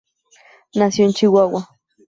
Nació 0.73 1.05
en 1.05 1.13
Chihuahua. 1.13 1.69